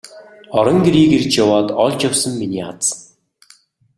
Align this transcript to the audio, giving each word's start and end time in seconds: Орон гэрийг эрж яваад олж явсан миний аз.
Орон 0.57 0.77
гэрийг 0.85 1.11
эрж 1.17 1.31
яваад 1.43 1.67
олж 1.83 1.97
явсан 2.07 2.33
миний 2.39 2.65
аз. 2.71 2.85